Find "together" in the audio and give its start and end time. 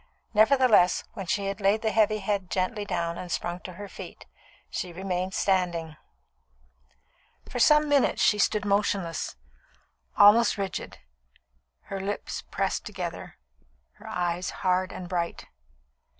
12.83-13.35